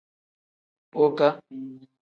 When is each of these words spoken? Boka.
Boka. 0.93 1.27